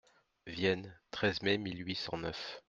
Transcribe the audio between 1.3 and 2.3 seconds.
mai mille huit cent